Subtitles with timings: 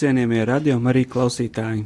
[0.00, 1.84] Cienījamie radio arī klausītāji!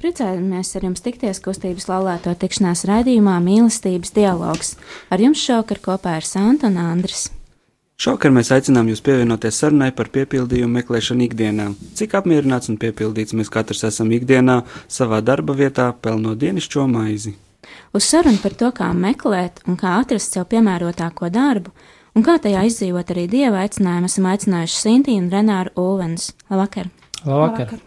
[0.00, 4.70] Priecājamies ar jums tikties kustības laulāto tikšanās raidījumā Mīlestības dialogs.
[5.12, 7.26] Ar jums šovakar kopā ir Santa un Andris.
[8.00, 11.66] Šovakar mēs aicinām jūs pievienoties sarunai par piepildījumu meklēšanu ikdienā.
[11.98, 17.34] Cik apmierināts un piepildīts mēs katrs esam ikdienā, savā darba vietā, pelnot dienišķo maizi.
[17.92, 21.74] Uz sarunu par to, kā meklēt un kā atrast sev piemērotāko darbu,
[22.16, 26.30] un kā tajā izdzīvot arī dieva aicinājumu, esam aicinājuši Sintīnu un Renāru Ulvens.
[26.48, 26.88] Labvakar!
[27.24, 27.66] Labvakar!
[27.66, 27.86] Labvakar.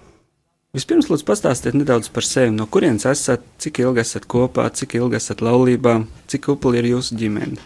[0.74, 2.50] Vispirms, lūdzu, pastāstiet nedaudz par sevi.
[2.50, 6.00] No kurienes esat, cik ilgi esat kopā, cik ilgi esat laulībā,
[6.32, 7.60] cik upuli ir jūsu ģimene?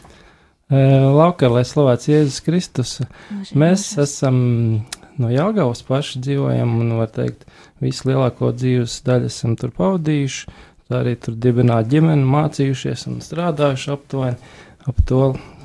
[0.68, 2.90] Labvakar, lai slavēts Jēzus Kristus.
[3.56, 4.40] Mēs esam
[5.16, 7.46] no Jāgaunas paši dzīvojam un, var teikt,
[7.80, 10.58] visu lielāko dzīves daļu esam tur pavadījuši.
[10.92, 14.52] Tā arī tur dibināt ģimeni, mācījušies un strādājuši aptuveni
[14.88, 15.22] ap to.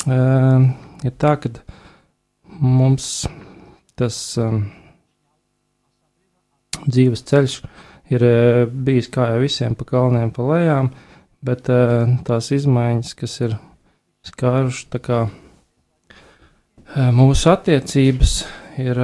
[0.07, 0.71] Uh,
[1.03, 1.51] ir tā, ka
[2.63, 3.11] mums
[3.99, 4.23] tas.
[4.39, 4.63] Um,
[6.87, 7.59] dzīves ceļš
[8.13, 10.91] ir eh, bijis kā jau visiem pa kalniem, pa lejām,
[11.45, 13.57] bet eh, tās izmaiņas, kas ir
[14.29, 18.37] skārušas kā eh, mūsu attiecības,
[18.83, 19.01] ir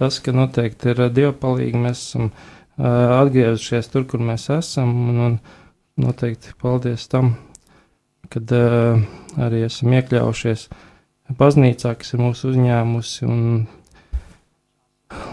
[0.00, 2.30] tas, ka noteikti ir dievpalīgi, mēs esam
[2.80, 5.34] atgriezušies tur, kur mēs esam, un, un
[6.00, 7.34] noteikti paldies tam,
[8.32, 10.62] kad arī esam iekļaujušies
[11.36, 13.42] baznīcā, kas ir mūsu uzņēmusi, un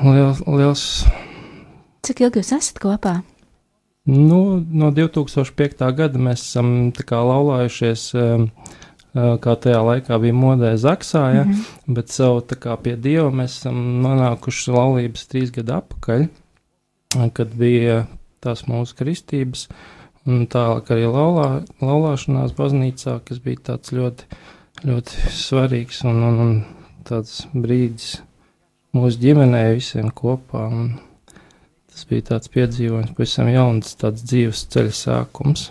[0.03, 0.83] liels, liels.
[2.05, 3.19] Cik ilgi jūs esat kopā?
[4.07, 5.83] Nu, no 2005.
[5.97, 11.93] gada mēs esam laulājušies, um, uh, kā tajā laikā bija modē Zaksā, ja, mm -hmm.
[11.93, 16.27] bet savu kā, pie Dieva mēs esam nonākuši laulības trīs gadu atpakaļ,
[17.33, 18.05] kad bija
[18.39, 19.67] tās mūsu kristības,
[20.25, 24.23] un tālāk arī laulā, laulāšanās baznīcā, kas bija tāds ļoti,
[24.83, 26.63] ļoti svarīgs un, un, un
[27.03, 28.21] tāds brīdis
[28.97, 30.67] mūsu ģimenē visiem kopā.
[31.91, 35.69] Tas bija tāds piedzīvojums, pavisam jauns tāds dzīves ceļa sākums.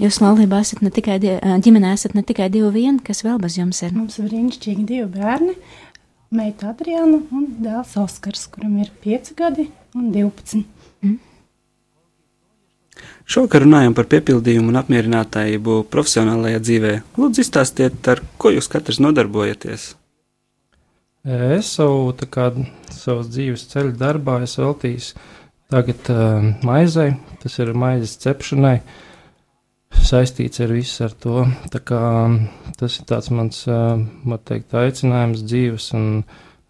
[0.00, 3.82] Jūs laulībā esat ne tikai ģimenē, esat ne tikai divi vieni, kas vēl bez jums
[3.84, 3.92] ir.
[3.96, 5.56] Mums ir brīnišķīgi divi bērni,
[6.32, 10.64] meita Adriana un dēls Oskars, kuram ir 5 gadi un 12.
[11.04, 11.18] Mm.
[13.28, 16.94] Šovakar runājam par piepildījumu un apmierinātību profesionālajā dzīvē.
[17.20, 19.92] Lūdzu, izstāstiet, ar ko jūs katrs nodarbojaties?
[21.22, 22.48] Es savu kā,
[22.90, 25.12] savas dzīves ceļu darbā veltīju
[25.70, 28.80] tagad uh, maizei, tas ir maizes cepšanai,
[30.02, 31.44] saistīts ar visu ar to.
[31.86, 32.00] Kā,
[32.74, 36.24] tas ir tāds mans, uh, man teikt, aicinājums dzīves, un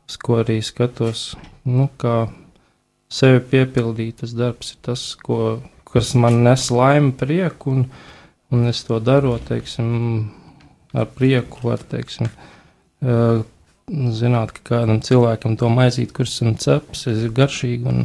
[0.05, 1.33] uz ko arī skatos,
[1.65, 2.29] nu, kā
[3.09, 4.21] sevi piepildīt.
[4.21, 7.89] Tas darbs ir tas, ko, kas man nes laimi, prieku, un,
[8.53, 10.29] un es to daru, teiksim,
[10.93, 12.29] ar prieku, var, teiksim,
[13.01, 13.41] uh,
[13.91, 18.05] zināt, ka kādam cilvēkam to maizīt, kurš esam ceps, ir garšīgi, un,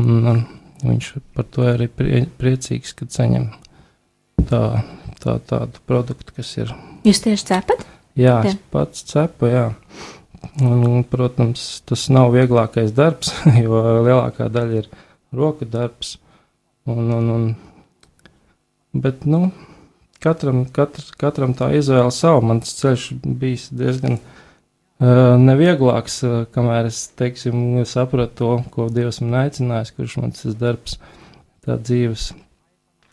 [0.00, 0.42] un, un
[0.82, 3.48] viņš par to arī prie, priecīgs, kad saņem
[4.48, 4.62] tā,
[5.22, 6.74] tā, tādu produktu, kas ir.
[7.06, 7.86] Jūs tieši cepat?
[8.18, 8.52] Jā, Tie.
[8.52, 9.66] es pats cepu, jā.
[10.60, 14.90] Un, protams, tas nav vieglākais darbs, jo lielākā daļa ir
[15.32, 16.16] roka darbs.
[16.90, 17.44] Un, un, un,
[18.92, 19.52] bet, nu,
[20.22, 22.42] katram, katr, katram tā izvēle savu.
[22.50, 24.42] Mans ceļš bijis diezgan uh,
[25.02, 26.20] nevieglāks,
[26.54, 30.98] kamēr es, teiksim, sapratu to, ko Dievs man aicinājis, kurš man tas darbs,
[31.66, 32.32] tā dzīves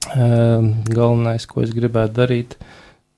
[0.10, 2.56] galvenais, ko es gribētu darīt,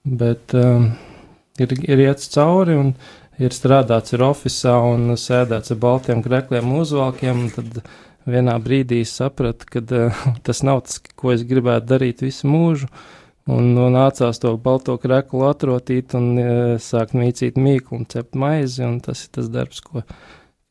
[0.03, 2.93] bet ir, ir iets cauri un
[3.41, 7.83] ir strādāts ir oficiālā un sēdēts ar baltiem krekliem uzvalkiem, tad
[8.29, 9.83] vienā brīdī sapratu, ka
[10.47, 14.97] tas nav tas, ko es gribētu darīt visu mūžu, uh, Un, un nācās to balto
[15.01, 16.49] kreklu atrotīt un e,
[16.83, 20.03] sākt mīcīt mīklu un cept maizi, un tas ir tas darbs, ko,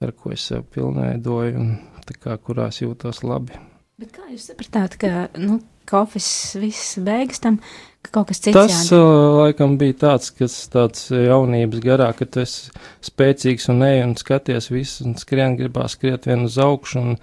[0.01, 1.75] ar ko es sev pilnveidoju un
[2.11, 3.59] kā, kurās jūtos labi.
[4.01, 5.59] Bet kā jūs sapratāt, ka, nu,
[5.91, 6.31] kofis,
[6.63, 7.59] viss beigas tam,
[8.05, 9.03] ka kaut kas cits Tas jādara.
[9.03, 12.71] uh, laikam bija tāds, kas tāds jaunības garā, ka tu esi
[13.07, 17.17] spēcīgs un ej un skaties visu un skrien, gribās skriet vien uz augšu un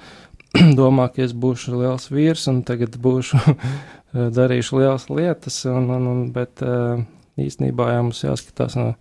[0.80, 3.42] domā, ka es būšu liels vīrs un tagad būšu
[4.14, 7.02] darīšu lielas lietas, un, un, un, bet uh,
[7.40, 8.94] īstenībā jau mums jāskatās no,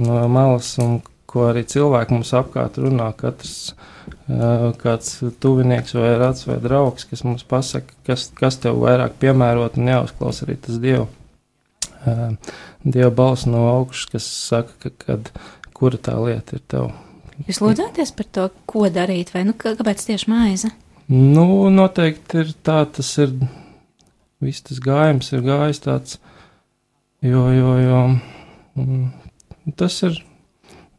[0.00, 1.00] no malas un
[1.30, 3.10] ko arī cilvēki mums apkārt runā.
[3.18, 9.18] Katrs uh, kāds tuvinieks vai rats vai draugs, kas mums pasaka, kas, kas tev vairāk
[9.22, 11.06] piemērot un jāuzklausa arī tas Dievu.
[12.80, 15.30] Dieva balss no augšas, kas saka, ka, kad,
[15.76, 16.90] kura tā lieta ir tev.
[17.48, 20.70] Jūs lūdzāties par to, ko darīt, vai nu, kā- kāpēc tieši maize?
[21.08, 23.32] Nu, noteikti ir tā, tas ir,
[24.44, 26.18] viss tas gājums ir gājis tāds,
[27.24, 28.02] jo, jo, jo,
[28.80, 30.20] mm, tas ir,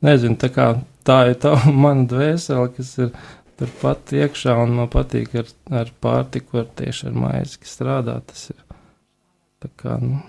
[0.05, 0.71] nezinu, tā kā
[1.07, 1.55] tā ir tā
[1.85, 3.15] mana dvēsele, kas ir
[3.61, 5.49] turpat iekšā, un man patīk ar,
[5.83, 8.61] ar pārtiku, ar tieši ar maizi, kas strādā, tas ir,
[9.61, 10.21] tā kā, nu,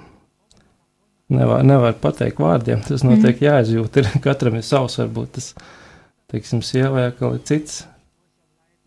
[1.33, 5.55] nevar, nevar pateikt vārdiem, tas noteikti jāizjūt, ir, katram ir savs, varbūt tas,
[6.33, 7.83] teiksim, sievai atkal ir cits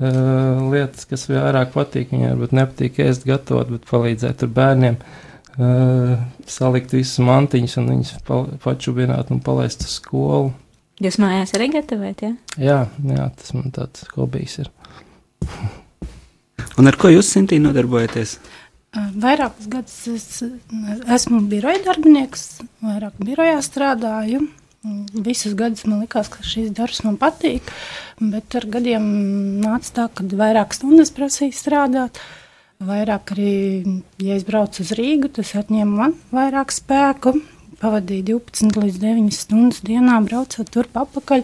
[0.01, 2.11] uh, lietas, kas vairāk patīk.
[2.13, 6.17] Viņai varbūt nepatīk ēst, gatavot, bet palīdzēt ar bērniem, uh,
[6.49, 10.53] salikt visus mantiņus un viņus pa, pačubināt un palaist uz skolu.
[11.03, 12.35] Jūs mājās arī gatavojat, ja?
[12.55, 14.69] Jā, jā, tas man tāds hobijs ir.
[16.79, 18.37] Un ar ko jūs, Sintī, nodarbojaties?
[18.95, 20.27] Vairākus gadus es
[21.17, 24.45] esmu biroja darbinieks, vairāk birojā strādāju.
[25.25, 27.71] Visus gadus man likās, ka šis darbs man patīk,
[28.21, 29.05] bet ar gadiem
[29.63, 32.19] nāca tā, ka vairāk stundas prasīja strādāt.
[32.85, 33.55] Vairāk arī,
[34.21, 37.37] ja es braucu uz Rīgu, tas atņēma man vairāk spēku.
[37.79, 41.43] Pavadīju 12 līdz 9 stundas dienā, braucot turp apakaļ.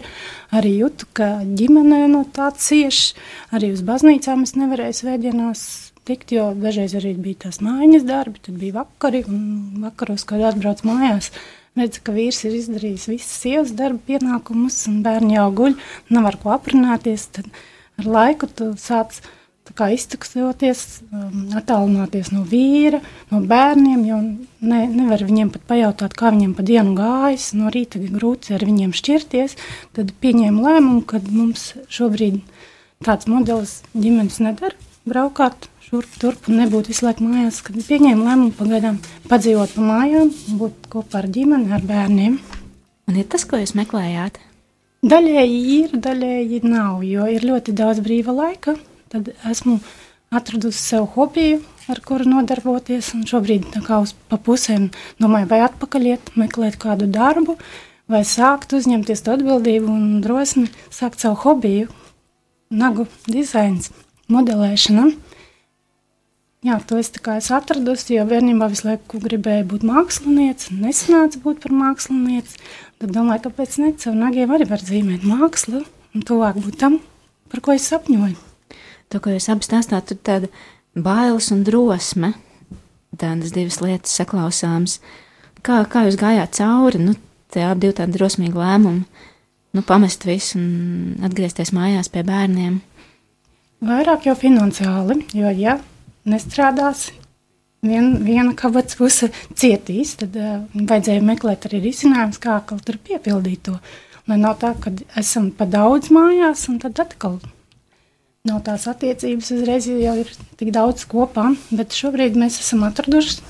[0.56, 3.12] Arī jūtu, ka ģimenē no tā cieš.
[3.52, 5.64] Arī uz baznīcām es nevarēju svētdienās
[6.08, 10.82] tikt, jo dažreiz arī bija tās mājas darbi, tad bija vakari, un vakaros, kad atbrauc
[10.88, 11.30] mājās,
[11.78, 15.78] redz, ka vīrs ir izdarījis visas sievas darba pienākumus, un bērni jau guļ,
[16.12, 17.48] nav ar ko aprunāties, tad
[18.00, 19.22] ar laiku tu sāc
[19.72, 22.98] iztuksoties, um, attālināties no vīra,
[23.30, 24.02] no bērniem,
[24.60, 28.92] ne, nevar viņiem pat pajautāt, kā viņiem pa dienu gājas, no rīta grūti ar viņiem
[28.92, 29.56] šķirties,
[29.96, 32.42] tad pieņēma lēmumu, ka mums šobrīd
[33.06, 34.76] tāds modelis ģimenes nedara,
[35.08, 39.00] braukāt šurp turp un nebūt visu laiku mājās, kad pieņēma lēmumu pagaidām
[39.30, 42.38] padzīvot pa mājām, būt kopā ar ģimeni, ar bērniem.
[43.10, 44.38] Un ir tas, ko jūs meklējāt?
[45.02, 48.76] Daļēji ir, daļēji nav, jo ir ļoti daudz brīva laika.
[49.10, 49.80] Tad esmu
[50.32, 51.58] atradusi sev hobiju,
[51.90, 53.10] ar kuru nodarboties.
[53.16, 57.58] Un šobrīd kā uz pa pusēm domāju, vai atpakaļ iet, meklēt kādu darbu,
[58.06, 61.90] vai sākt uzņemties to atbildību un drosmi sākt savu hobiju,
[62.72, 63.90] nagu dizains,
[64.32, 65.10] modelēšana.
[66.62, 71.74] Jā, to es, es atradusi, jo bērnībā visu laiku gribēju būt mākslinieci, nesanāca būt par
[71.74, 72.60] mākslinieci.
[73.02, 77.00] Tad domāju, kāpēc ne, caur nagiem arī var zīmēt mākslu un tuvāk būt tam,
[77.50, 78.38] par ko es sapņoju.
[79.10, 80.52] To, ko jūs abi stāstāt, tur tāda
[80.94, 82.30] bailes un drosme,
[83.18, 85.00] tādas divas lietas saklausāmas.
[85.66, 87.16] Kā, kā jūs gājāt cauri, nu,
[87.50, 89.26] tie abi divi tādi drosmīgi lēmumi,
[89.74, 92.78] nu, pamest visu un atgriezties mājās pie bērniem?
[93.82, 95.78] Vairāk jau finansiāli, jo, ja
[96.28, 97.08] nestrādās,
[97.82, 103.64] vien, viena kabatas puse cietīs, tad uh, vajadzēja meklēt arī risinājumus, kā kaut tur piepildīt
[103.66, 103.74] to.
[104.30, 107.40] Lai nav tā, ka esam pa daudz mājās, un tad atkal
[108.46, 113.40] nav tās attiecības uzreiz jau ir tik daudz kopā, bet šobrīd mēs esam atraduši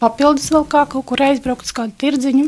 [0.00, 2.46] papildus vēl kā kaut kur aizbraukt uz kādu tirdziņu,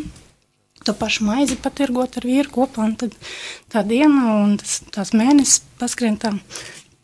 [0.85, 3.17] to pašu maizi patirgot ar vīru kopā, un tad
[3.73, 6.35] tā diena un tas, tās mēnesis paskrien tā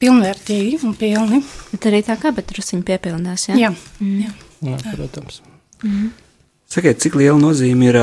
[0.01, 1.43] pilnvērtīgi un pilni.
[1.73, 3.59] Bet arī tā kā, bet drusiņi piepildās, jā?
[3.61, 4.33] Jā, jā.
[4.61, 5.41] Jā, protams.
[6.71, 7.99] Sakiet, cik liela nozīme ir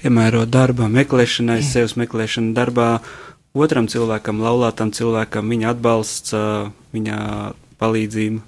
[0.00, 2.88] piemērot darbā, meklēšanai, sevis meklēšana darbā,
[3.58, 6.36] otram cilvēkam, laulātam cilvēkam, viņa atbalsts,
[6.94, 7.18] viņa
[7.80, 8.44] palīdzība.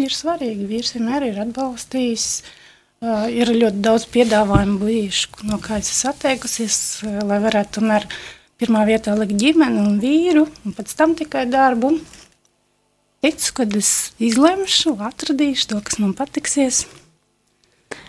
[0.00, 2.26] Ir svarīgi, vīrs vienmēr ir atbalstījis.
[3.32, 6.76] Ir ļoti daudz piedāvājumu bijuši, no kā es esmu atteikusies,
[7.24, 8.04] lai varētu tomēr
[8.60, 11.94] pirmā vietā likt ģimeni un vīru, un pēc tam tikai darbu.
[13.20, 16.86] Ticu, kad es izlemšu, atradīšu to, kas man patiksies.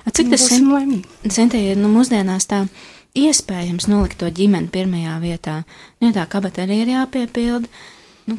[0.06, 0.48] A, cik tas.
[0.48, 2.64] Sintī, nu, mūsdienās tā
[3.18, 5.58] iespējams nolikt to ģimeni pirmajā vietā.
[6.00, 7.68] Nu, tā kabata arī ir jāpiepilda.
[8.30, 8.38] Nu,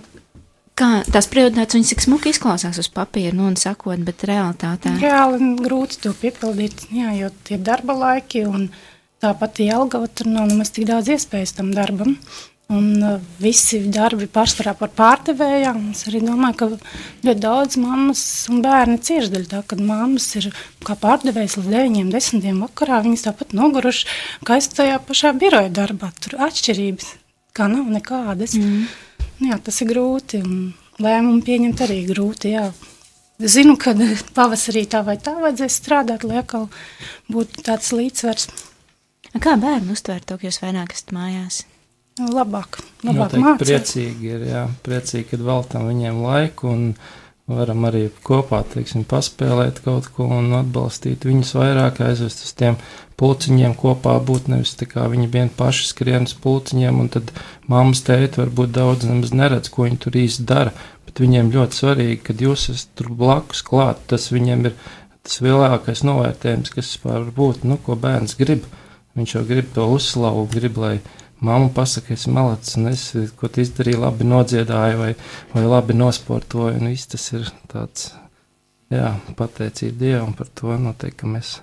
[0.78, 4.94] kā tās prioritātes, viņas cik smuki izklausās uz papīra, nu, un sakot, bet realitātē.
[5.02, 8.70] Reāli grūti to piepildīt, jā, jo tie ir darba laiki, un
[9.22, 12.16] tāpat alga tur nav nemaz tik daudz iespējas tam darbam.
[12.72, 15.90] Un uh, visi darbi pārsvarā par pārdevējām.
[15.92, 16.68] Es arī domāju, ka
[17.26, 20.48] ļoti daudz mammas un bērni cieši dēļ tā, ka mammas ir
[20.86, 23.02] kā pārdevējas līdz 9, 10 vakarā.
[23.04, 24.08] Viņas tāpat noguruši,
[24.48, 26.14] kā es tajā pašā biroja darbā.
[26.22, 27.18] Tur atšķirības
[27.56, 28.56] kā nav nekādas.
[28.56, 28.86] Mm.
[29.48, 32.70] Jā, tas ir grūti un lēmumu pieņemt arī grūti, jā.
[33.42, 33.94] Zinu, ka
[34.36, 36.68] pavasarī tā vai tā vajadzēs strādāt, lai atkal
[37.32, 38.48] būtu tāds līdzsvars.
[39.42, 41.62] Kā bērni uztver to, ka jūs vairāk esat mājās?
[42.20, 42.76] Labāk,
[43.06, 43.62] labāk mācīt.
[43.64, 46.82] Priecīgi ir, jā, priecīgi, kad veltam viņiem laiku un
[47.48, 52.76] varam arī kopā, teiksim, paspēlēt kaut ko un atbalstīt viņus vairāk, aizvest uz tiem
[53.20, 57.32] pulciņiem kopā būt, nevis tā kā viņi vien paši skrien uz pulciņiem un tad
[57.72, 60.74] mammas tēti varbūt daudz nemaz neredz, ko viņi tur īsti dara,
[61.08, 64.76] bet viņiem ļoti svarīgi, kad jūs esat tur blakus klāt, tas viņiem ir
[65.24, 68.68] tas lielākais novērtējums, kas var būt, nu, ko bērns grib.
[69.16, 70.94] Viņš jau grib to uzslavu, grib, lai
[71.42, 73.04] Māma pasaka, es malacis, un es,
[73.38, 75.12] ko tu izdarīji, labi nodziedāju vai,
[75.50, 78.12] vai labi nosportoju, un viss tas ir tāds,
[78.92, 79.08] jā,
[79.38, 81.56] pateicība Dievam par to, noteikti, ka mēs,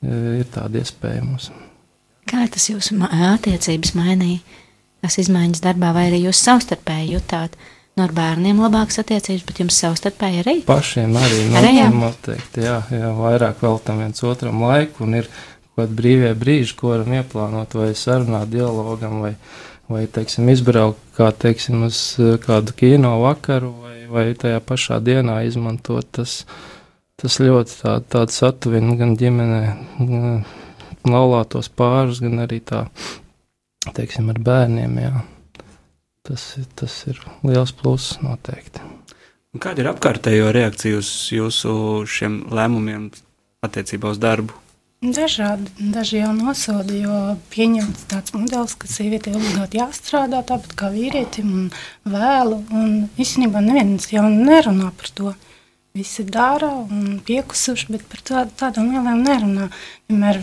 [0.00, 1.50] e, ir tāda iespēja mums.
[2.30, 4.40] Kā tas jūsu attiecības mainīja,
[5.04, 7.60] tas izmaiņas darbā, vai arī jūs savstarpēji jutāt?
[7.98, 10.54] No bērniem labākas attiecības, bet jums savstarpēji arī?
[10.64, 11.88] Pašiem arī, arī jā.
[11.92, 15.28] noteikti, jā, jā, vairāk veltam viens otram laiku, un ir,
[15.78, 19.34] kaut brīvie brīži, ko varam ieplānot, vai sarunāt, dialogam, vai,
[19.90, 25.40] vai teiksim, izbraukt kā, teiksim, uz eh, kādu kino vakaru, vai, vai tajā pašā dienā
[25.48, 26.08] izmantot.
[26.20, 26.44] Tas,
[27.20, 29.64] tas ļoti tā, tāds satuvina gan ģimenē,
[29.98, 30.44] gan
[31.08, 32.86] laulātos pārus, gan arī tā,
[33.96, 34.96] teiksim, ar bērniem.
[35.04, 35.26] Jā.
[36.26, 38.82] Tas, tas ir liels pluss noteikti.
[39.58, 41.72] Kāda ir apkārtējo reakcija uz jūsu
[42.54, 43.08] lēmumiem
[43.66, 44.54] attiecībā uz darbu?
[45.00, 47.18] Dažādi, daži jau nosoda, jo
[47.54, 51.70] pieņemts tāds modelis, ka sievietei obligāti jāstrādā tāpat kā vīrietim un
[52.04, 55.32] vēlu, un īstenībā neviens jau nerunā par to.
[55.96, 59.70] Visi dara un piekusuši, bet par tā, tādām lielām nerunā.
[60.12, 60.42] Vienmēr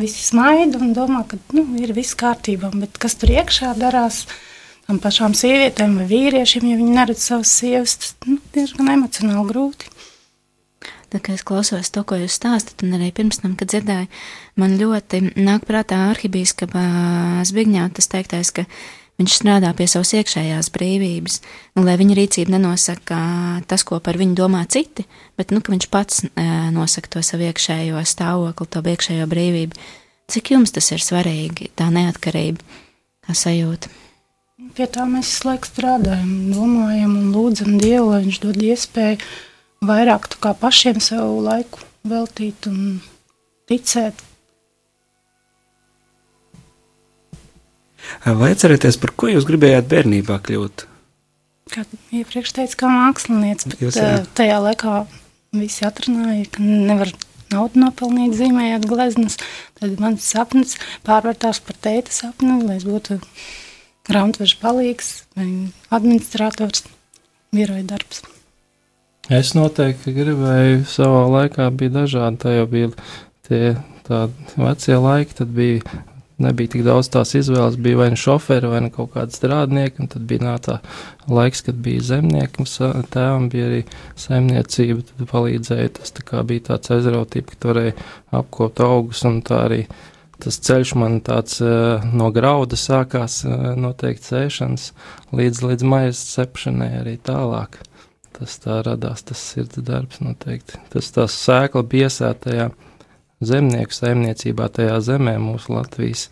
[0.00, 4.22] visi smaida un domā, ka nu, ir viss kārtībā, bet kas tur iekšā darās,
[4.88, 9.92] tam pašām sievietēm vai vīriešiem, ja viņi neredz savas sievas, tas nu, diezgan emocionāli grūti.
[11.10, 14.06] Tad, kad es klausos to, ko jūs stāstat, un arī pirms tam, kad dzirdēju,
[14.62, 16.84] man ļoti nāk prātā arhibīskapa
[17.48, 18.62] Zbigņā tas teiktais, ka
[19.18, 21.40] viņš strādā pie savas iekšējās brīvības,
[21.74, 23.18] un lai viņa rīcība nenosaka
[23.66, 26.22] tas, ko par viņu domā citi, bet, nu, viņš pats
[26.76, 29.82] nosaka to savu iekšējo stāvokli, to iekšējo brīvību.
[30.30, 32.62] Cik jums tas ir svarīgi, tā neatkarība,
[33.26, 33.90] tā sajūta?
[34.76, 39.18] Pie tā mēs visu laiku strādājam, domājam un lūdzam Dievu, lai viņš dod iespēju
[39.80, 40.28] vairāk
[40.60, 43.00] pašiem sev laiku veltīt un
[43.70, 44.26] ticēt.
[48.24, 50.86] Vai atcerieties, par ko jūs gribējāt bērnībā kļūt?
[51.70, 51.84] Kā
[52.16, 54.22] iepriekš teicu, kā mākslinieks, bet jūs, jā.
[54.36, 54.94] tajā laikā
[55.54, 57.12] visi atrunāja, ka nevar
[57.52, 59.38] naudu nopelnīt, zīmējot gleznas.
[59.78, 63.20] Tad mans sapnis pārvērtās par teita sapni, lai es būtu
[64.10, 65.48] grāmatveža palīgs vai
[65.94, 66.84] administrators,
[67.54, 68.24] biroja darbs.
[69.30, 72.88] Es noteikti gribēju, savā laikā bija dažādi, tā jau bija
[73.46, 73.76] tie
[74.58, 76.00] vecie laiki, tad bija,
[76.42, 80.10] nebija tik daudz tās izvēles, bija vai nu šoferi, vai nu kaut kādi strādnieki, un
[80.10, 80.80] tad bija nā, tā
[81.30, 82.66] laiks, kad bija zemnieki,
[83.14, 83.84] tēvam bija arī
[84.18, 87.94] saimniecība, tad palīdzēja, tas tā bija tāds aizrautība, ka varēja
[88.40, 89.84] apkot augus, un tā arī
[90.42, 94.90] tas ceļš man tāds uh, no grauda sākās uh, noteikti sēšanas
[95.38, 97.78] līdz, līdz maizes cepšanai arī tālāk
[98.40, 100.80] tas tā radās, tas sirds darbs noteikti.
[100.92, 102.70] Tas tās sēkla biesētajā
[103.44, 106.28] zemnieku saimniecībā tajā zemē mūsu Latvijas.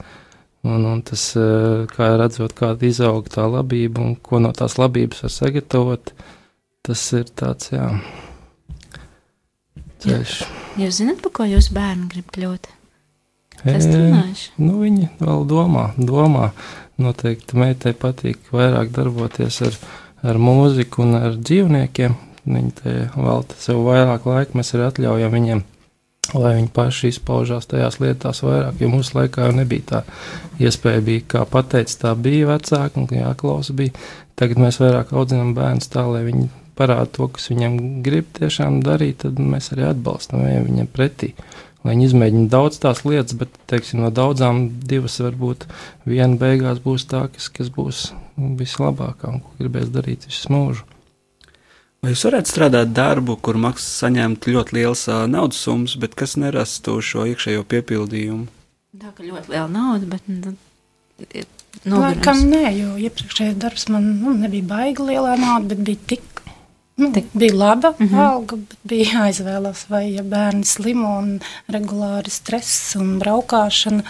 [0.67, 5.23] Un, un tas, eh, kā redzot, kāda izaug tā labība un ko no tās labības
[5.25, 6.11] var sagatavot,
[6.83, 7.87] tas ir tāds, jā,
[10.03, 10.41] ceļš.
[10.81, 12.73] Jūs zināt, pa ko jūs bērni grib kļūt?
[13.67, 14.53] Es runāšu.
[14.63, 16.53] Nu, viņi vēl domā, domā.
[16.99, 22.17] Noteikti meitai patīk vairāk darboties ar viņu ar mūziku un ar dzīvniekiem.
[22.49, 25.59] Viņi velta sev vairāk laika, mēs arī atļaujam viņiem,
[26.39, 30.01] lai viņi paši izpaužās tajās lietās vairāk, jo mūsu laikā jau nebija tā
[30.63, 33.93] iespēja, bija, kā pateicis, tā bija vecāka un jāklausa bija.
[34.39, 36.49] Tagad mēs vairāk audzinām bērnus tā, lai viņi
[36.79, 41.35] parāda to, kas viņiem grib tiešām darīt, tad mēs arī atbalstam viņiem pretī.
[41.35, 45.67] Lai viņi izmēģina daudz tās lietas, bet, teiksim, no daudzām divas varbūt
[46.09, 50.87] viena beigās būs tā, kas, kas būs vislabākā un ko gribēs darīt visu mūžu.
[51.99, 57.01] Vai jūs varētu strādāt darbu, kur maksas saņemt ļoti liels naudas summas, bet kas nerastu
[57.03, 58.47] šo iekšējo piepildījumu?
[58.99, 60.55] Tā kā ļoti liela nauda, bet nu,
[61.99, 66.38] Laikam nē, jo iepriekšējais darbs man nu, nebija baigi lielā nauda, bet bija tik.
[66.99, 67.25] Nu, tik.
[67.33, 68.19] Bija laba mm -hmm.
[68.31, 74.03] alga, bet bija jāizvēlas, vai ja bērni slimo un regulāri stress un braukšana.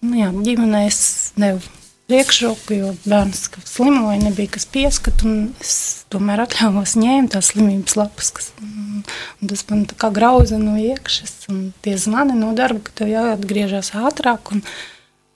[0.00, 1.00] Nu, jā, ģimenēs
[1.36, 1.62] nevar
[2.10, 8.30] priekšroku, jo bērns slimoja, nebija kas pieskat, un es tomēr atļāvos ņēmu tās slimības lapas,
[8.34, 12.96] kas, un tas man tā kā grauza no iekšas, un tie zvani no darba, ka
[13.02, 14.62] tev jāatgriežas ātrāk, un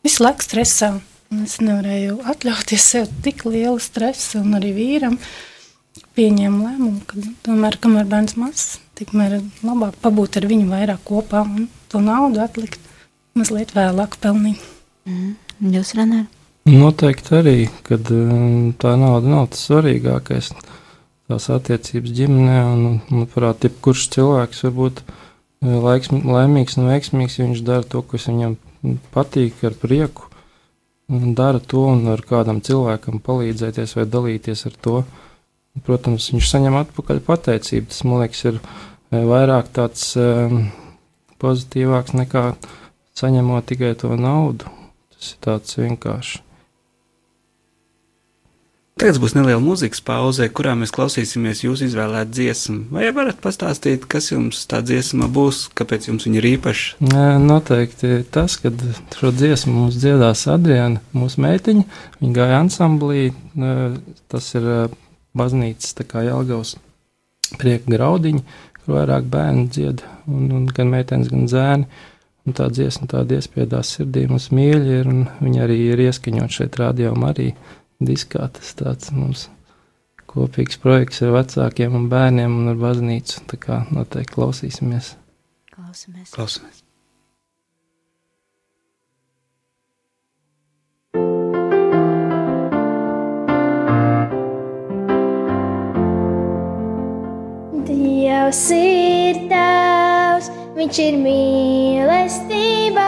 [0.02, 0.90] visu laiku stresā,
[1.30, 5.18] un es nevarēju atļauties sev tik lielu stresu, un arī vīram
[6.14, 11.68] pieņēmu lēmumu, ka tomēr, kamēr bērns mazs, tikmēr labāk pabūt ar viņu vairāk kopā, un
[11.90, 12.80] to naudu atlikt
[13.38, 14.62] mazliet vēlāk pelnīt.
[15.08, 15.34] Mm.
[15.74, 16.26] Jūs, Renāri?
[16.64, 20.50] Noteikti arī, kad um, tā nauda nav tas svarīgākais.
[21.28, 27.48] Tās attiecības ģimenē, un, manuprāt, jebkurš cilvēks var būt uh, laiks, laimīgs un veiksmīgs, ja
[27.48, 28.56] viņš dara to, kas viņam
[29.14, 30.30] patīk, ar prieku,
[31.12, 35.04] un dara to, un ar kādam cilvēkam palīdzēties vai dalīties ar to.
[35.82, 37.90] Protams, viņš saņem atpakaļ pateicību.
[37.90, 38.74] Tas, man liekas, ir uh,
[39.10, 40.68] vairāk tāds um,
[41.42, 42.46] pozitīvāks nekā
[43.18, 44.70] saņemot tikai to naudu.
[45.14, 46.40] Tas ir tāds vienkārši.
[48.94, 52.76] Tagad būs neliela mūzikas pauze, kurā mēs klausīsimies jūsu izvēlētu dziesmu.
[52.94, 57.08] Vai varat pastāstīt, kas jums tā dziesma būs, kāpēc jums viņa ir īpaša?
[57.42, 58.78] Noteikti tas, kad
[59.18, 61.82] šo dziesmu mums dziedās Adriana, mūsu meitiņa.
[62.20, 63.24] Viņa gāja ansamblī,
[64.30, 64.70] tas ir
[65.38, 66.76] baznīcas tā kā Jelgavs
[67.60, 68.42] prieka graudiņi,
[68.82, 71.88] kur vairāk bērni dzied, un, un gan meitenes, gan zēni.
[72.44, 76.76] Un tā dziesma tāda iespiedās sirdī mums mīļi ir, un viņa arī ir ieskaņot šeit
[76.76, 77.48] rādījumā arī
[78.04, 78.50] diskā.
[78.52, 79.46] Tas tāds mums
[80.28, 83.46] kopīgs projekts ar vecākiem un bērniem un ar baznīcu.
[83.48, 85.14] Tā kā noteikti klausīsimies.
[85.72, 86.34] Klausamies.
[86.36, 86.84] Klausamies.
[98.44, 103.06] Dievs ir tavs, viņš ir mīlestībā,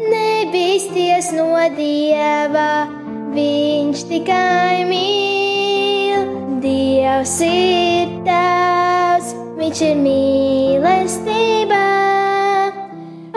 [0.00, 2.88] nebīsties no dieva.
[3.36, 6.24] Viņš tikai mīl.
[6.64, 11.84] Dievs ir tavs, viņš ir mīlestībā.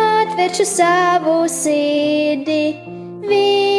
[0.07, 2.61] Atveršu savu sirdi.
[3.27, 3.74] Viņam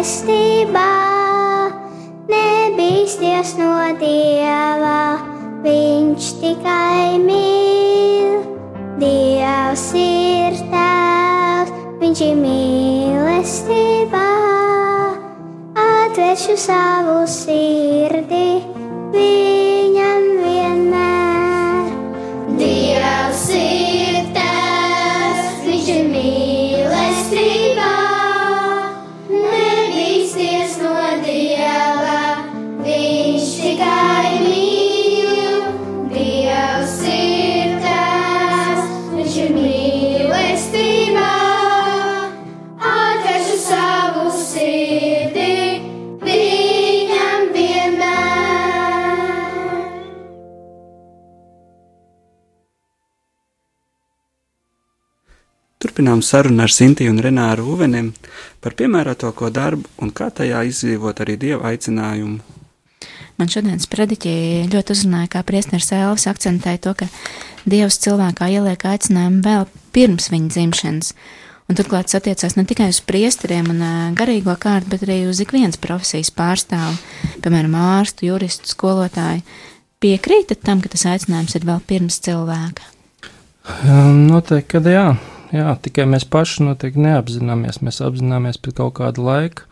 [0.00, 0.90] mīlestībā.
[2.30, 5.20] Nebīsties no dieva,
[5.64, 8.40] viņš tikai mīl.
[9.00, 14.24] Dievs ir tavs, viņš ir mīlestībā.
[15.76, 17.79] Atvēršu savu sirdi
[55.90, 58.12] Turpinām sarunu ar Sintiju un Renāru Uvenem
[58.62, 62.36] par piemērotāko darbu un kā tajā izdzīvot arī dieva aicinājumu.
[63.40, 64.34] Man šodienas prediķi
[64.70, 67.08] ļoti uzrunāja, kā priesteris Elvis akcentēja to, ka
[67.66, 71.08] Dievs cilvēkā ieliek aicinājumu vēl pirms viņa dzimšanas.
[71.66, 73.82] Un turklāt tas attiecās ne tikai uz priesteriem un
[74.14, 76.94] garīgo kārtu, bet arī uz ikvienas profesijas pārstāvu,
[77.42, 79.42] piemēram, ārstu, juristu, skolotāju.
[79.98, 82.86] Piekrītat tam, ka tas aicinājums ir vēl pirms cilvēka?
[84.30, 85.04] Noteikti, ka jā.
[85.54, 87.80] Jā, tikai mēs paši noteikti neapzināmies.
[87.84, 89.66] Mēs apzināmies pēc kaut kāda laika,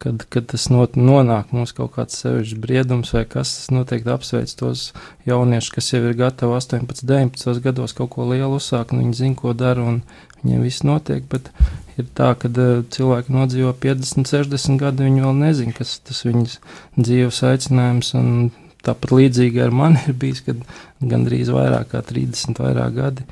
[0.00, 3.52] kad, kad tas not, nonāk mums kaut kāds sevišķs briedums vai kas.
[3.58, 4.86] Tas noteikti apsveic tos
[5.28, 9.38] jauniešus, kas jau ir gatavi 18, 19 gados kaut ko lielu uzsākt, un viņi zina,
[9.40, 10.00] ko dara, un
[10.40, 11.26] viņiem viss notiek.
[11.30, 11.52] Bet
[12.00, 16.58] ir tā, ka uh, cilvēki nodzīvo 50, 60 gadu, viņi vēl nezina, kas tas viņas
[16.96, 18.16] dzīves aicinājums.
[18.18, 20.60] un Tāpat līdzīgi ar mani ir bijis, kad
[21.04, 23.26] gandrīz vairāk kā 30 vairāk gadi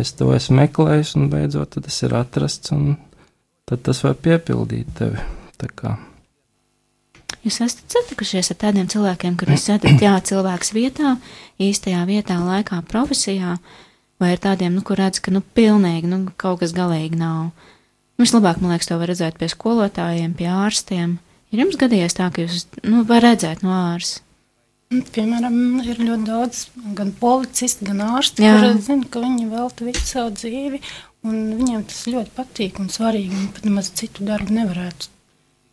[0.00, 2.96] es to esmu meklējis, un beidzot tas ir atrasts, un
[3.68, 5.24] tad tas var piepildīt tevi.
[7.44, 11.16] Jūs esat satikušies ar tādiem cilvēkiem, kur jūs esat jā, cilvēks vietā,
[11.62, 13.56] īstajā vietā, laikā, profesijā,
[14.22, 17.50] vai ir tādiem, nu, kur redz, ka, nu, pilnīgi, nu, kaut kas galīgi nav.
[18.18, 21.18] Vislabāk, man liekas, to var redzēt pie skolotājiem, pie ārstiem.
[21.54, 24.24] Ir jums gadījies tā, ka jūs, nu, var redzēt no ārsta?
[24.88, 26.62] Piemēram, ir ļoti daudz
[26.96, 28.54] gan policisti, gan ārsti, Jā.
[28.56, 30.80] kuri zina, ka viņi velta visu savu dzīvi,
[31.28, 33.34] un viņiem tas ļoti patīk un svarīgi.
[33.34, 35.10] Viņi pat nemaz citu darbu nevarētu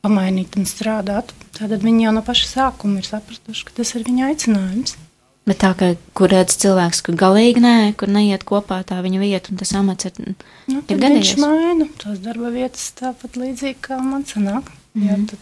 [0.06, 1.32] pamainīt un strādāt.
[1.56, 4.98] Tātad viņi jau no paša sākuma ir sapratuši, ka tas ir viņa aicinājums.
[5.46, 9.52] Bet tā, ka, kur redz cilvēks, kur galīgi nē, kur neiet kopā tā viņa vieta
[9.54, 10.16] un tas amats ir.
[10.26, 11.36] Nu, Ir gadījies?
[11.36, 14.74] viņš maina tās darba vietas tāpat līdzīgi kā man sanāk.
[14.96, 15.18] Mm -hmm.
[15.18, 15.26] Mhm.
[15.28, 15.40] tad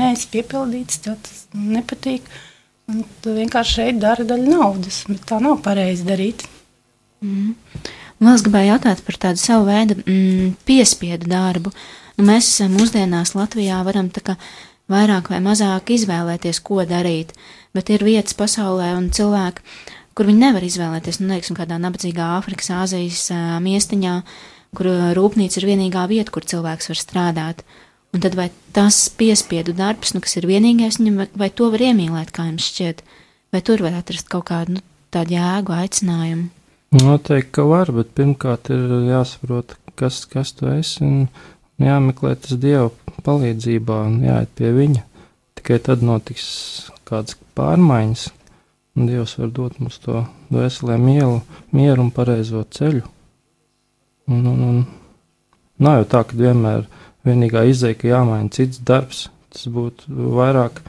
[0.00, 2.22] neesi piepildīts, tev tas nepatīk.
[2.92, 6.44] Un tu vienkārši šeit dari daļu naudas, bet tā nav pareizi darīt.
[7.24, 7.54] Un
[8.24, 11.72] Vēl es gribēju jautāt par tādu savu veidu mm, piespiedu darbu.
[12.16, 14.36] Nu, mēs esam mūsdienās Latvijā varam tā kā
[14.92, 17.34] vairāk vai mazāk izvēlēties, ko darīt,
[17.76, 19.64] bet ir vietas pasaulē un cilvēki,
[20.14, 24.14] kur viņi nevar izvēlēties, nu, teiksim, kādā nabadzīgā Āfrikas, Āzijas ā, miestiņā,
[24.78, 27.64] kur rūpnīca ir vienīgā vieta, kur cilvēks var strādāt.
[28.14, 31.82] Un tad vai tas piespiedu darbs, nu, kas ir vienīgais viņam, vai, vai to var
[31.82, 33.02] iemīlēt, kā jums šķiet,
[33.50, 36.46] vai tur var atrast kaut kādu nu, tādu jēgu, aicinājumu?
[36.94, 42.92] Noteikti, ka var, bet pirmkārt ir jāsaprot, kas, kas tu esi, un jāmeklē tas Dieva
[43.26, 45.02] palīdzībā un jāiet pie viņa.
[45.58, 46.46] Tikai tad notiks
[47.08, 48.28] kādas pārmaiņas,
[48.94, 50.22] un Dievs var dot mums to
[50.54, 51.40] dvēselē mielu,
[51.74, 53.02] mieru un pareizo ceļu.
[54.30, 54.84] Un, un, un
[55.82, 56.86] nav jau tā, ka vienmēr
[57.24, 59.28] vienīgā izēja, ka jāmaina cits darbs.
[59.54, 60.80] Tas būtu vairāk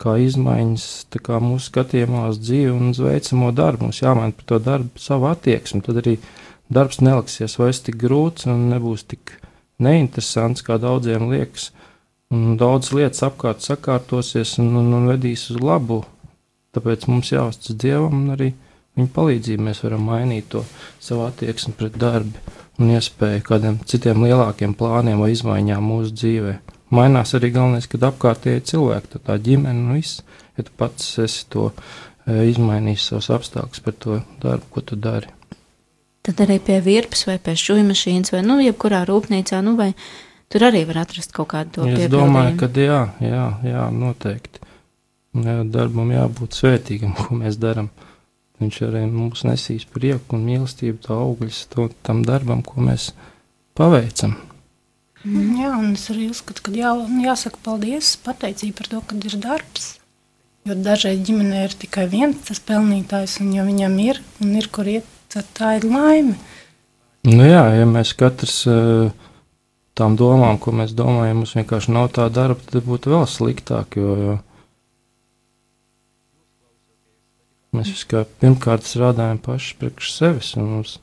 [0.00, 0.86] kā izmaiņas
[1.24, 3.88] kā mūsu skatījumā uz dzīvi un uz veicamo darbu.
[3.88, 5.82] Mums jāmaina par to darbu savu attieksmi.
[5.86, 6.16] Tad arī
[6.72, 9.36] darbs neliksies vairs tik grūts un nebūs tik
[9.80, 11.70] neinteresants, kā daudziem liekas.
[12.30, 16.04] Un daudz lietas apkārt sakārtosies un, un, un vedīs uz labu.
[16.74, 18.52] Tāpēc mums jāuztic Dievam un arī
[18.94, 20.62] viņa palīdzību mēs varam mainīt to
[21.02, 26.54] savu attieksmi pret darbu un iespēju kādiem citiem lielākiem plāniem vai izmaiņām mūsu dzīvē.
[26.96, 30.24] Mainās arī galvenais, kad apkārtēji cilvēki, tā, ģimene un viss,
[30.58, 35.30] ja tu pats esi to e, izmainījis savus apstākļus par to darbu, ko tu dari.
[36.26, 39.92] Tad arī pie virpas vai pie šūnu mašīnas vai, nu, jebkurā rūpnīcā, nu, vai
[40.52, 44.66] tur arī var atrast kaut kādu to Es domāju, ka jā, jā, jā, noteikti.
[45.40, 47.88] Jā, darbam jābūt svētīgam, ko mēs darām.
[48.60, 53.10] Viņš arī mums nesīs prieku un mīlestību, to augļus to, tam darbam, ko mēs
[53.78, 54.36] paveicam.
[55.24, 55.56] Mm.
[55.60, 56.92] Jā, un es arī uzskatu, ka jā,
[57.24, 59.88] jāsaka paldies, pateicība par to, ka ir darbs.
[60.68, 64.88] Jo dažreiz ģimenē ir tikai viens tas pelnītājs, un ja viņam ir un ir kur
[64.88, 66.36] iet, tad tā ir laime.
[67.28, 69.12] Nu jā, ja mēs katrs eh,
[69.96, 74.16] tām domām, ko mēs domājam, mums vienkārši nav tā darba, tad būtu vēl sliktāk, jo,
[74.20, 74.36] jo
[77.80, 80.98] mēs viskā pirmkārt strādājam paši priekš sevis, un mums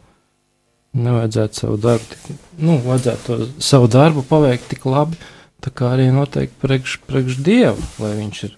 [0.97, 5.17] nevajadzētu savu darbu, tik, nu, vajadzētu to savu darbu paveikt tik labi,
[5.63, 8.53] tā kā arī noteikti priekš, priekš Dievu, lai viņš ir,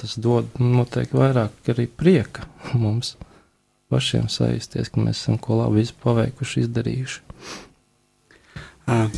[0.00, 2.46] tas dod noteikti vairāk arī prieka
[2.82, 3.16] mums
[3.90, 7.20] pašiem sajusties, ka mēs esam ko labi paveikuši, izdarījuši.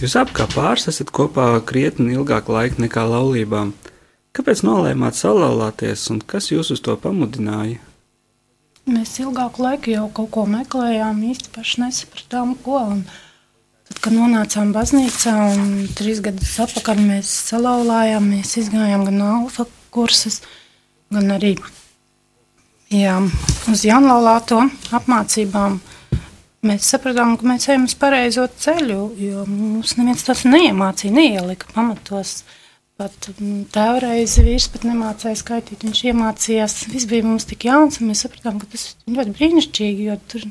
[0.02, 3.72] Jūs abi kā pāris esat kopā krietni ilgāku laiku nekā laulībām.
[4.36, 7.80] Kāpēc nolēmāt salauzties un kas jūs uz to pamudināja?
[8.82, 12.80] Mēs ilgāku laiku jau kaut ko meklējām, īsti paši nesapratām, ko.
[12.96, 13.04] Un
[13.86, 20.40] tad, kad nonācām baznīcā, un trīs gadus atpakaļ mēs salauzājām, mēs izgājām gan alfa kursus,
[21.14, 21.52] gan arī
[22.90, 23.20] jā,
[23.70, 24.64] uz jaunlaulāto
[24.98, 25.78] apmācībām.
[26.66, 32.40] Mēs sapratām, ka mēs ejam uz pareizo ceļu, jo mums neviens tas neiemācīja, neielika pamatos.
[33.02, 36.74] Pat mm, tēvreiz vīrs pat nemācīja skaitīt, viņš iemācījās.
[36.92, 40.44] Viss bija mums tik jauns, un mēs sapratām, ka tas ir ļoti brīnišķīgi, jo tur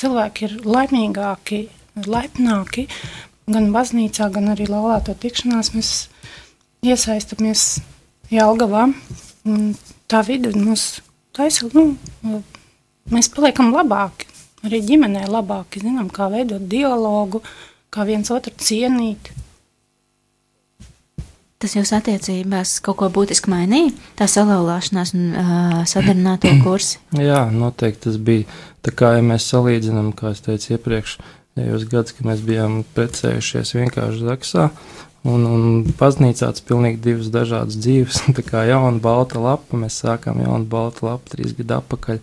[0.00, 1.58] cilvēki ir laimīgāki,
[2.06, 2.86] laipnāki.
[3.52, 5.90] Gan baznīcā, gan arī laulāto tikšanās mēs
[6.86, 7.66] iesaistamies
[8.32, 8.86] Jelgavā.
[10.08, 11.02] Tā vide mums
[11.36, 12.40] taisa, nu,
[13.12, 14.32] mēs paliekam labāki.
[14.64, 17.44] Arī ģimenē labāki zinām, kā veidot dialogu,
[17.92, 19.34] kā viens otru cienīt.
[21.62, 26.98] Tas jūsu attiecībās kaut ko būtiski mainīja, tā salauzšanās un uh, sadarināto kursi.
[27.14, 28.48] Jā, noteikti tas bija.
[28.82, 31.20] Tā kā ja mēs salīdzinām, kā es teicu iepriekš,
[31.54, 34.64] tajos gados, kad mēs bijām precējušies vienkārši Zaksā,
[35.22, 35.68] un, un
[36.00, 38.24] baznīcā tas pilnīgi divas dažādas dzīves.
[38.40, 42.18] Tā kā jauna balta lapa, mēs sākām jaunu baltu lapu trīs gadu atpakaļ.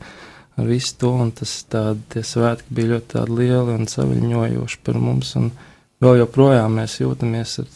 [0.60, 5.32] ar visu to, un tas tādi, tie svētki bija ļoti lieli un saviņojoši par mums,
[5.40, 5.54] un
[6.04, 7.70] vēl joprojām mēs jūtamies ar,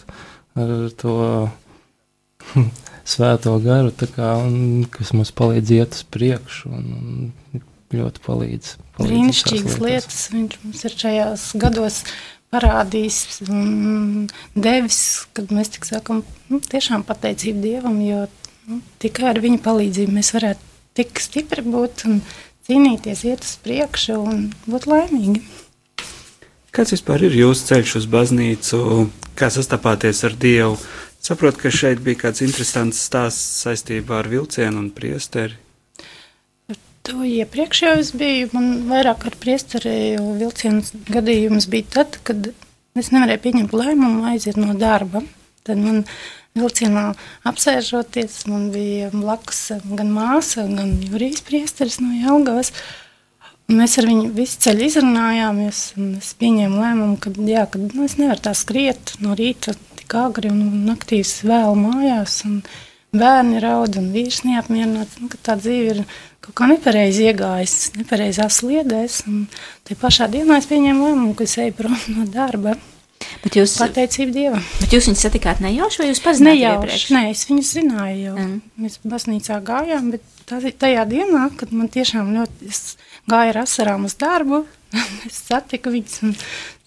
[0.59, 1.17] ar to
[3.13, 6.85] svēto garu, kā, un, kas mums palīdz iet uz priekšu, un,
[7.53, 8.75] un ļoti palīdz.
[8.97, 12.03] palīdz Brīnišķīgas lietas viņš mums ir šajās gados
[12.53, 15.01] parādījis un devis,
[15.33, 18.25] kad mēs tik sakam, nu, tiešām pateicību Dievam, jo
[18.69, 22.21] nu, tikai ar viņa palīdzību mēs varētu tik stipri būt un
[22.67, 25.41] cīnīties, iet uz priekšu un būt laimīgi.
[26.73, 28.77] Kāds vispār ir jūsu ceļš uz baznīcu?
[29.37, 30.79] Kā sastapāties ar Dievu?
[31.21, 35.53] Saprotu, ka šeit bija kāds interesants stāsts saistībā ar vilcienu un priesteri.
[37.05, 38.49] To iepriekš jau es biju.
[38.55, 42.49] Man vairāk ar priesteri vilciens gadījums bija tad, kad
[42.97, 45.21] es nevarēju pieņemt lēmumu aiziet no darba.
[45.67, 46.01] Tad man
[46.57, 47.11] vilcienā
[47.53, 49.61] apsēžoties, man bija blakus
[49.93, 52.73] gan māsa, gan jūrijas priesteris no Jelgavas.
[52.73, 53.02] Un
[53.71, 58.17] Mēs ar viņu visu ceļu izrunājāmies, un es pieņēmu lēmumu, ka, jā, ka nu, es
[58.19, 62.41] nevaru tā skriet no rīta tik agri un naktīs vēl mājās.
[62.49, 62.59] Un
[63.15, 65.19] bērni raud un vīrs neapmierināts.
[65.21, 66.01] Nu, tā dzīve ir
[66.43, 69.21] kaut kā nepareizi iegājusi, nepareizās sliedēs.
[69.87, 72.75] Tajā pašā dienā es pieņēmu lēmumu, ka es eju prom no darba.
[73.43, 74.63] Bet jūs, Pateicība Dievam.
[74.81, 77.05] bet jūs viņus satikāt nejauši, vai jūs pazināt iepriekš?
[77.07, 77.13] Nejauši.
[77.15, 78.35] Nē, es viņus zināju jau.
[78.35, 78.57] Mm.
[78.83, 82.81] Mēs baznīcā gājām, bet tā, tajā dienā, kad man tiešām ļoti es
[83.29, 84.63] gāju ar asarām uz darbu,
[85.29, 86.35] es satiku viņus un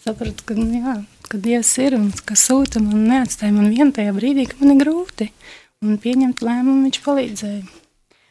[0.02, 0.96] sapratu, ka, nu jā,
[1.30, 4.84] ka Dievs ir un ka sūta man neatstāja man vien tajā brīdī, ka man ir
[4.84, 5.30] grūti.
[5.84, 7.64] Un pieņemt lēmumu viņš palīdzēja.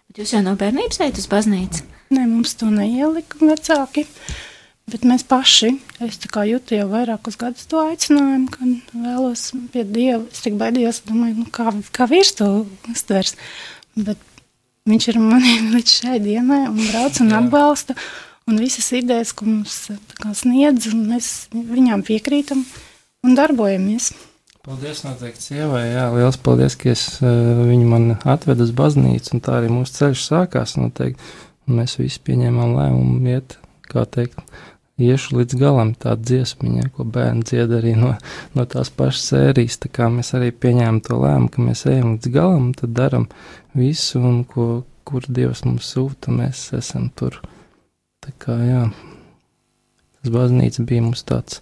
[0.10, 1.86] Bet jūs jau no bērnības ejat uz baznīcu.
[2.16, 4.06] Nē, mums to neielika vecāki.
[4.90, 5.72] Bet mēs paši,
[6.06, 10.22] es kā jūtu jau vairākus gadus to aicinājumu, ka vēlos pie Dieva.
[10.30, 12.50] Es tik baidījos, domāju, nu, kā, kā vīrs to
[12.92, 13.34] uztvers.
[13.98, 14.22] Bet
[14.90, 17.98] viņš ir manī līdz šai dienai un brauc un atbalsta.
[18.46, 19.88] Un visas idejas, ko mums
[20.22, 22.62] kā sniedz, un mēs viņām piekrītam
[23.26, 24.12] un darbojamies.
[24.66, 25.82] Paldies, noteikti sievai.
[25.88, 29.98] Jā, liels paldies, ka es, uh, viņa man atveda uz baznīcu, un tā arī mūsu
[29.98, 30.76] ceļš sākās.
[30.78, 31.34] Noteikti.
[31.66, 33.58] Un mēs visi pieņēmām lēmumu iet,
[33.90, 34.38] kā teikt,
[35.02, 35.94] iešu līdz galam.
[36.00, 38.14] Tā dziesmiņa, ko bērni dzied arī no,
[38.56, 39.80] no tās pašas sērijas.
[39.84, 43.30] Tā kā mēs arī pieņēmām to lēmumu, ka mēs ejam līdz galam, tad daram
[43.76, 47.42] visu, un ko, kur Dievs mums sūta, mēs esam tur.
[48.26, 48.86] Tā kā jā,
[50.22, 51.60] tas baznīca bija mums tāds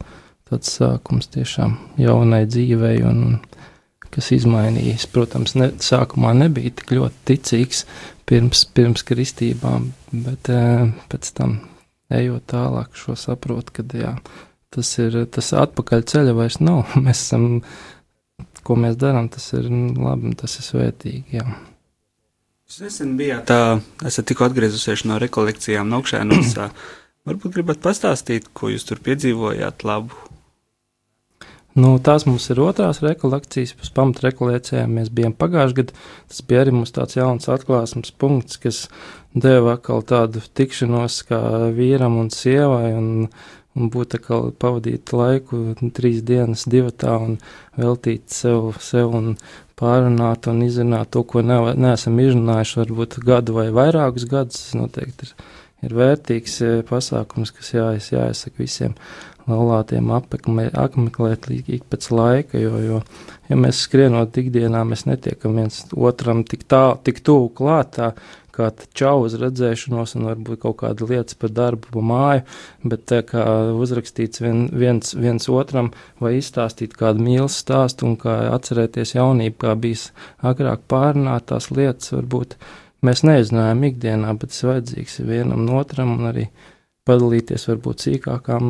[0.54, 5.08] tāds sākums tiešām jaunai dzīvei, un, un kas izmainījās.
[5.14, 7.84] Protams, ne, sākumā nebija tik ļoti ticīgs
[8.30, 10.64] pirms, pirms kristībām, bet e,
[11.12, 11.58] pēc tam
[12.20, 14.14] ejot tālāk, šo saprotu, ka jā,
[14.74, 16.94] tas ir tas atpakaļ ceļa vairs nav.
[17.06, 17.62] Mēs esam,
[18.64, 21.38] ko mēs darām, tas ir labi, un tas ir svētīgi.
[21.40, 21.46] Jā.
[22.70, 26.56] Jūs nesen bijāt tā, esat tikko atgriezusies no rekolekcijām Nokšēnos.
[27.28, 30.33] Varbūt gribat pastāstīt, ko jūs tur piedzīvojāt labu?
[31.74, 35.96] Nu, tās mums ir otrās rekolekcijas, pēc pamata rekolekcijām mēs bijām pagājušajā gadā.
[36.30, 38.84] Tas bija arī mums tāds jauns atklāsmes punkts, kas
[39.34, 41.40] deva atkal tādu tikšanos kā
[41.74, 43.10] vīram un sievai, un,
[43.74, 45.64] un būt atkal pavadīt laiku
[45.98, 47.40] trīs dienas divatā un
[47.82, 49.34] veltīt sev, sev un
[49.80, 54.68] pārunāt un izrunāt to, ko ne, neesam izrunājuši varbūt gadu vai vairākus gadus.
[54.78, 55.34] Noteikti ir,
[55.84, 58.98] ir vērtīgs eh, pasākums, kas jāies, jāiesaka visiem
[59.50, 63.02] laulātiem apmeklē, apmeklēt līdz pēc laika, jo, jo,
[63.50, 68.14] ja mēs skrienot ikdienā, mēs netiekam viens otram tik tālu, tik tuvu klātā,
[68.54, 72.44] kā čau uz redzēšanos un varbūt kaut kāda lietas par darbu, pa māju,
[72.86, 73.44] bet tā kā
[73.74, 75.90] uzrakstīts vien, viens, viens otram
[76.22, 80.12] vai izstāstīt kādu mīlas stāstu un kā atcerēties jaunību, kā bijis
[80.46, 82.58] agrāk pārunāt tās lietas, varbūt
[83.06, 86.48] mēs nezinājām ikdienā, bet tas vajadzīgs vienam no otram un arī
[87.08, 88.70] padalīties varbūt sīkākām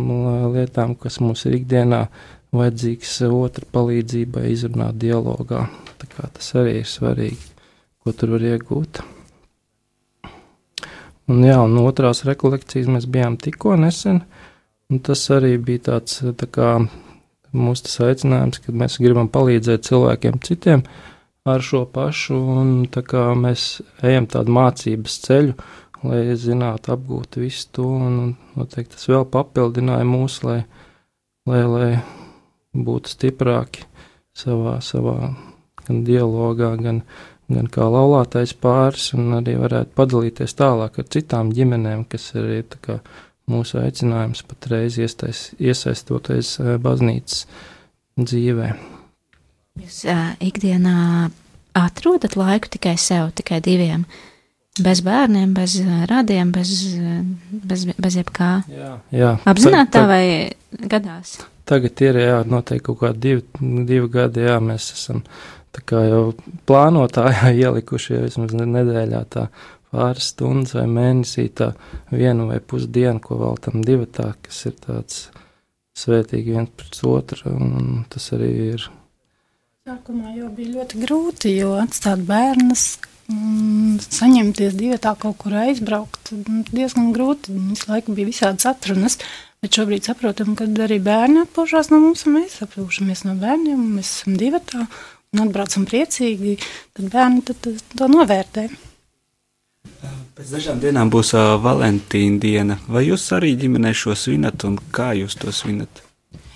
[0.56, 2.08] lietām, kas mums ir ikdienā
[2.54, 5.68] vajadzīgs otra palīdzībai, izrunāt dialogā.
[6.02, 7.52] Tā kā tas arī ir svarīgi,
[8.04, 9.04] ko tur var iegūt.
[11.32, 14.26] Un jā, un otrās rekolekcijas mēs bijām tikko nesen,
[14.92, 16.74] un tas arī bija tāds, tā kā
[17.54, 20.84] mūsu aicinājums, ka mēs gribam palīdzēt cilvēkiem citiem
[21.44, 25.56] ar šo pašu, un tā kā mēs ejam tādu mācības ceļu,
[26.08, 30.62] lai zinātu, apgūtu visu to, un, un noteikti tas vēl papildināja mūs, lai,
[31.50, 31.90] lai, lai
[32.72, 33.84] būtu stiprāki
[34.40, 35.18] savā, savā
[35.84, 37.04] gan dialogā, gan,
[37.52, 43.02] gan kā laulātais pāris, un arī varētu padalīties tālāk ar citām ģimenēm, kas arī kā,
[43.52, 46.56] mūsu aicinājums patreiz iestais, iesaistoties
[46.88, 47.48] baznīcas
[48.16, 48.93] dzīvē.
[49.82, 51.30] Jūs uh, ikdienā
[51.74, 54.06] atrodat laiku tikai sev, tikai diviem?
[54.82, 55.76] bez bērniem, bez
[56.10, 56.72] radiem, bez,
[57.52, 58.52] bez, bez jebkā.
[58.74, 59.34] Jā, jā.
[59.46, 60.24] Apzināti tā vai
[60.90, 61.38] gadās?
[61.70, 63.44] Tagad ir jā, noteikti kaut kādi divi,
[63.88, 65.22] divi gadi, jā, mēs esam
[65.74, 66.24] tā kā jau
[66.70, 69.48] plānotājā ielikuši jau vismaz ne- nedēļā tā
[69.94, 71.70] pāris stundas vai mēnesī tā
[72.12, 75.24] vienu vai pusdienu, ko vēl tam divatā, kas ir tāds
[76.02, 78.90] svētīgi viens pret otru, un tas arī ir.
[79.84, 82.84] Sākumā jau bija ļoti grūti, jo atstāt bērnus,
[83.28, 87.52] mm, saņemties divi tā kaut kur aizbraukt, mm, diezgan grūti.
[87.52, 89.18] Visu laiku bija visādas atrunas,
[89.60, 93.98] bet šobrīd saprotam, ka arī bērni atpūšās no mums, un mēs atpūšamies no bērniem, un
[93.98, 94.88] mēs esam divi tā,
[95.36, 96.56] un atbraucam priecīgi,
[96.96, 98.66] tad bērni tad, tad, to novērtē.
[100.40, 102.80] Pēc dažām dienām būs uh, Valentīna diena.
[102.88, 106.06] Vai jūs arī ģimenē šo svinat un kā jūs to svinat?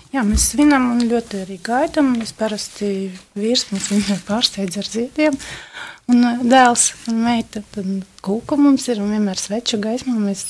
[0.08, 2.14] Jā, mēs svinam un ļoti arī gaidām.
[2.16, 5.36] Mēs parasti vīrs mums vienmēr pārsteidz ar ziediem.
[6.08, 7.90] Un ā, dēls un meita, tad
[8.24, 10.16] kūka mums ir un vienmēr sveču gaismā.
[10.16, 10.46] Mēs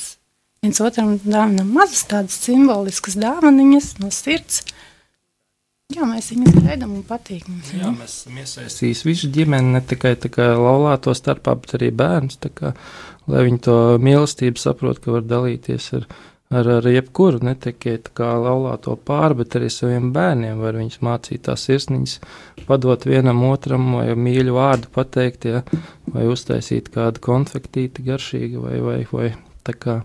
[0.62, 4.62] viens otram dāvinam mazas tādas simboliskas dāvaniņas no sirds.
[5.88, 7.73] Jā, mēs viņus gaidām un patīk mums.
[7.73, 12.37] Jā, mēs esam iesaistījuši visu ģimeni, ne tikai tā kā laulāto starpā, bet arī bērns,
[12.44, 12.75] tā kā,
[13.27, 16.05] lai viņi to mīlestību saprot, ka var dalīties ar,
[16.50, 21.44] ar, ar jebkuru, ne tikai kā laulāto pāri, bet arī saviem bērniem var viņus mācīt
[21.48, 22.18] tās sirsniņas,
[22.68, 25.64] padot vienam otram vai mīļu vārdu pateikt, ja,
[26.14, 29.28] vai uztaisīt kādu konfektīti garšīgu vai, vai, vai
[29.66, 30.00] tā kā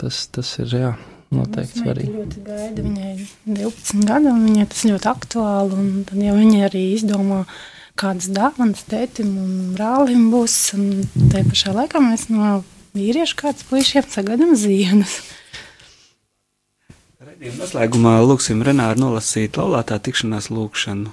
[0.00, 0.96] tas, tas ir, jā.
[1.34, 2.12] Noteikti svarīgi.
[2.14, 2.82] ļoti gaida.
[2.84, 5.78] Viņai ir 12 gadi, un viņai tas ļoti aktuāli.
[5.82, 7.40] Un tad jau viņa arī izdomā,
[7.98, 10.54] kādas dāvanas tētim un brālim būs.
[10.78, 10.86] Un
[11.32, 12.60] tajā pašā laikā mēs no
[12.94, 15.18] vīriešu kāds puišiem sagaidām zienas.
[17.36, 21.10] Noslēgumā lūksim Renāru nolasīt laulātā tikšanās lūkšanu.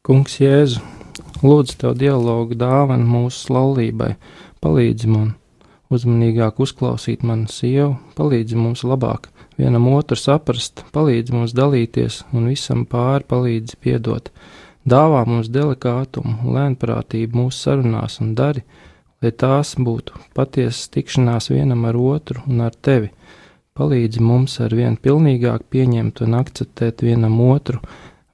[0.00, 0.80] Kungs Jēzu,
[1.44, 4.14] lūdzu tev dialogu dāvanu mūsu laulībai,
[4.64, 5.34] palīdzi man
[5.92, 9.28] uzmanīgāk uzklausīt manu sievu, palīdzi mums labāk
[9.60, 14.32] vienam otru saprast, palīdzi mums dalīties un visam pāri palīdzi piedot.
[14.88, 18.64] Dāvā mums delikātumu, lēnprātību mūsu sarunās un dari,
[19.20, 23.12] lai tās būtu patiesas tikšanās vienam ar otru un ar tevi.
[23.74, 27.80] Palīdzi mums ar vien pilnīgāk pieņemt un akceptēt vienam otru,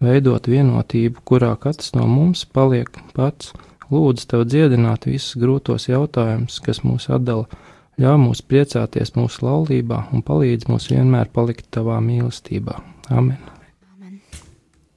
[0.05, 3.55] veidot vienotību, kurā katrs no mums paliek pats.
[3.89, 7.49] Lūdzu, tev dziedināt visus grūtos jautājumus, kas mūs atdala,
[7.97, 12.77] ļauj mums priecāties mūsu laulībā un palīdz mums vienmēr palikt tavā mīlestībā.
[13.09, 13.41] Amen!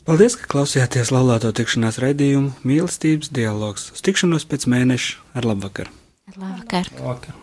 [0.03, 3.87] Paldies, ka klausījāties laulāto tikšanās raidījumu mīlestības dialogs.
[3.95, 5.87] Uz tikšanos pēc mēneša ar labvakar!
[6.35, 6.91] Labvakar!
[6.99, 7.42] Labvakar.